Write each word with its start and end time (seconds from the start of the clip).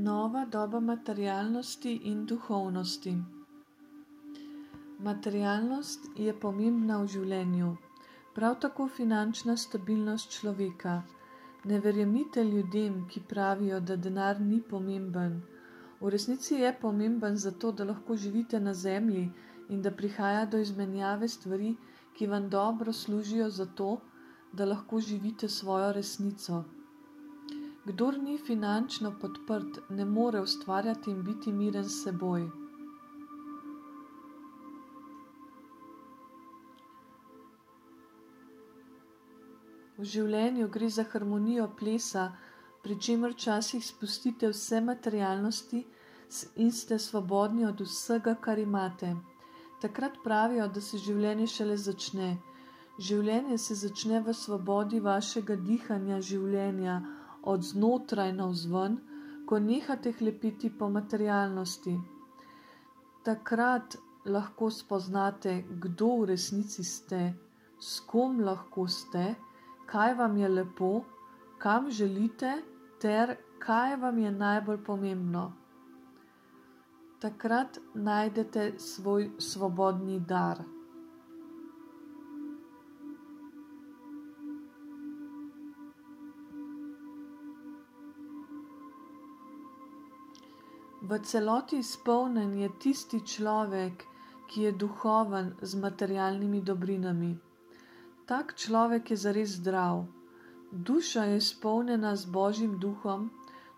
Nova 0.00 0.44
doba 0.44 0.78
materialnosti 0.80 1.92
in 2.04 2.24
duhovnosti. 2.26 3.12
Materialnost 4.98 6.06
je 6.24 6.34
pomembna 6.44 6.98
v 7.02 7.08
življenju, 7.14 7.70
prav 8.36 8.54
tako 8.64 8.86
finančna 8.98 9.56
stabilnost 9.56 10.30
človeka. 10.36 10.94
Ne 11.64 11.80
verjemite 11.88 12.44
ljudem, 12.44 13.02
ki 13.10 13.24
pravijo, 13.34 13.80
da 13.80 13.98
denar 14.06 14.40
ni 14.52 14.60
pomemben. 14.70 15.36
V 16.00 16.14
resnici 16.14 16.62
je 16.62 16.72
pomemben 16.86 17.42
zato, 17.48 17.72
da 17.72 17.90
lahko 17.90 18.16
živite 18.26 18.60
na 18.60 18.78
zemlji 18.84 19.26
in 19.68 19.82
da 19.82 19.90
prihaja 19.90 20.46
do 20.46 20.62
izmenjave 20.62 21.28
stvari, 21.28 21.74
ki 22.14 22.30
vam 22.36 22.46
dobro 22.48 22.92
služijo 22.92 23.50
za 23.50 23.66
to, 23.66 23.96
da 24.52 24.64
lahko 24.64 25.00
živite 25.10 25.48
svojo 25.48 25.92
resnico. 25.92 26.64
Kdor 27.88 28.18
ni 28.18 28.34
finančno 28.38 29.14
podprt, 29.20 29.78
ne 29.88 30.04
more 30.04 30.40
ustvarjati 30.40 31.10
in 31.10 31.22
biti 31.24 31.52
miren 31.52 31.86
s 31.88 32.02
seboj. 32.04 32.42
V 39.96 40.04
življenju 40.04 40.68
gre 40.74 40.90
za 40.96 41.06
harmonijo 41.12 41.70
plesa, 41.78 42.26
pri 42.82 42.98
čemer 43.06 43.32
včasih 43.32 43.86
spustite 43.86 44.50
vse 44.52 44.80
materialnosti 44.84 45.80
in 46.56 46.72
ste 46.72 46.98
svobodni 46.98 47.64
od 47.66 47.80
vsega, 47.86 48.34
kar 48.34 48.58
imate. 48.58 49.14
Takrat 49.80 50.20
pravijo, 50.24 50.66
da 50.68 50.80
se 50.80 51.00
življenje 51.06 51.46
šele 51.54 51.78
začne. 51.86 52.28
Življenje 53.00 53.58
se 53.58 53.78
začne 53.86 54.20
v 54.28 54.36
svobodi 54.36 55.00
vašega 55.00 55.56
dihanja 55.56 56.20
življenja 56.20 56.98
od 57.48 57.64
znotraj 57.64 58.32
navzven, 58.36 58.98
ko 59.48 59.58
nehate 59.58 60.12
hlepiti 60.12 60.70
po 60.78 60.90
materialnosti. 60.92 61.96
Takrat 63.24 63.96
lahko 64.28 64.70
spoznate, 64.70 65.64
kdo 65.80 66.08
v 66.20 66.32
resnici 66.34 66.84
ste, 66.84 67.34
s 67.80 68.00
kom 68.04 68.40
lahko 68.44 68.84
ste, 68.88 69.34
kaj 69.88 70.14
vam 70.20 70.36
je 70.36 70.48
lepo, 70.48 70.92
kam 71.58 71.90
želite, 71.90 72.58
ter 73.00 73.36
kaj 73.58 73.96
vam 73.96 74.18
je 74.18 74.32
najbolj 74.32 74.84
pomembno. 74.84 75.52
Takrat 77.20 77.78
najdete 77.94 78.72
svoj 78.78 79.30
svobodni 79.38 80.20
dar. 80.20 80.62
V 91.00 91.18
celoti 91.22 91.78
izpolnjen 91.78 92.56
je 92.58 92.68
tisti 92.82 93.20
človek, 93.22 94.02
ki 94.50 94.62
je 94.62 94.72
duhoven 94.72 95.52
z 95.62 95.78
materialnimi 95.78 96.60
dobrinami. 96.60 97.38
Tak 98.26 98.54
človek 98.58 99.10
je 99.10 99.16
zares 99.16 99.54
zdrav. 99.60 100.06
Duša 100.72 101.24
je 101.24 101.36
izpolnjena 101.36 102.16
z 102.16 102.26
Božjim 102.26 102.78
duhom, 102.82 103.30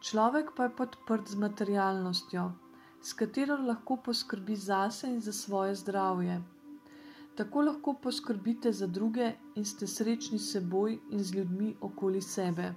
človek 0.00 0.54
pa 0.56 0.68
je 0.68 0.76
podprt 0.76 1.28
z 1.28 1.42
materialnostjo, 1.42 2.52
s 3.02 3.12
katero 3.12 3.58
lahko 3.66 3.96
poskrbi 3.96 4.56
zase 4.56 5.10
in 5.10 5.20
za 5.20 5.32
svoje 5.32 5.74
zdravje. 5.74 6.38
Tako 7.34 7.62
lahko 7.62 7.98
poskrbite 8.02 8.72
za 8.72 8.86
druge 8.86 9.32
in 9.54 9.64
ste 9.64 9.86
srečni 9.86 10.38
s 10.38 10.52
seboj 10.52 11.00
in 11.10 11.18
z 11.18 11.34
ljudmi 11.34 11.76
okoli 11.80 12.22
sebe. 12.22 12.74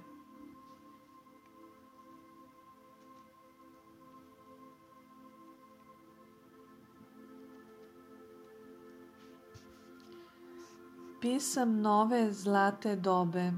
Pesem 11.22 11.80
nove 11.82 12.32
zlate 12.32 12.96
dobe. 12.96 13.52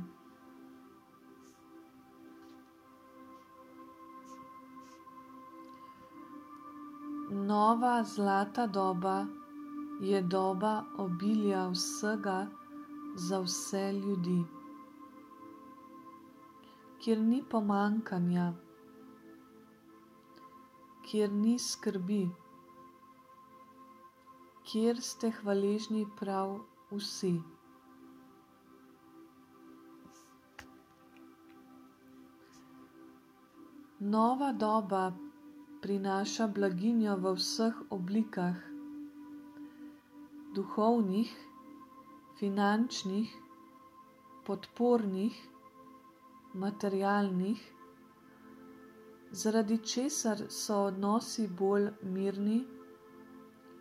Nova 7.31 8.03
zlata 8.05 8.67
doba 8.67 9.27
je 10.01 10.21
doba 10.23 10.85
obilja 10.99 11.63
vsega 11.69 12.47
za 13.17 13.41
vse 13.41 13.93
ljudi, 13.93 14.45
kjer 17.01 17.21
ni 17.21 17.41
pomankanja, 17.51 18.53
kjer 21.09 21.33
ni 21.33 21.57
skrbi, 21.59 22.23
kjer 24.69 25.01
ste 25.01 25.33
hvaležni 25.41 26.07
prav 26.21 26.59
vsi. 26.93 27.54
Nova 34.01 34.53
doba 34.53 35.13
prinaša 35.83 36.47
blaginjo 36.47 37.15
v 37.17 37.33
vseh 37.39 37.75
oblikah, 37.91 38.57
duhovnih, 40.55 41.31
finančnih, 42.41 43.31
podpornih, 44.47 45.37
materialnih, 46.55 47.63
zaradi 49.31 49.79
česar 49.79 50.43
so 50.51 50.85
odnosi 50.91 51.47
bolj 51.47 51.91
mirni 52.03 52.65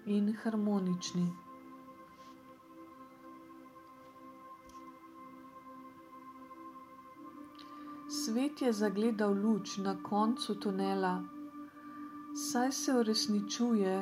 in 0.06 0.36
harmonični. 0.44 1.26
Svet 8.24 8.62
je 8.62 8.74
zagledal 8.74 9.34
luč 9.36 9.78
na 9.78 9.98
koncu 10.04 10.54
tunela, 10.56 11.24
saj 12.36 12.72
se 12.72 12.94
uresničuje, 12.94 13.96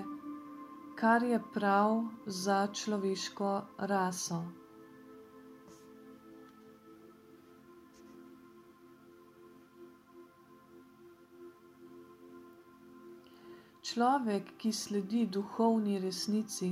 kar 0.96 1.24
je 1.24 1.40
prav 1.54 2.04
za 2.26 2.68
človeško 2.68 3.54
raso. 3.78 4.38
Človek, 13.82 14.54
ki 14.58 14.72
sledi 14.72 15.24
duhovni 15.26 15.98
resnici, 16.00 16.70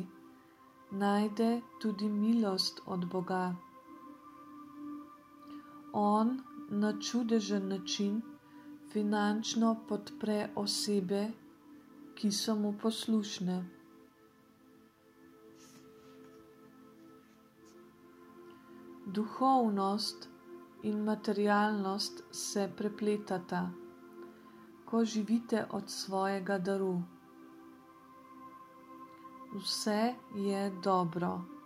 najde 0.92 1.50
tudi 1.82 2.10
milost 2.10 2.86
od 2.86 3.10
Boga. 3.10 3.56
On 5.94 6.38
na 6.70 6.94
čudežen 7.00 7.68
način 7.68 8.22
finančno 8.92 9.76
podpre 9.90 10.50
osebe, 10.56 11.32
ki 12.16 12.32
so 12.32 12.56
mu 12.56 12.74
poslušne. 12.82 13.66
Duhovnost 19.06 20.30
in 20.84 21.04
materialnost 21.04 22.24
se 22.32 22.72
prepletata, 22.78 23.70
ko 24.86 25.06
živite 25.06 25.66
od 25.72 25.90
svojega 25.90 26.58
daru. 26.58 27.02
Vse 29.56 30.14
je 30.36 30.72
dobro. 30.84 31.59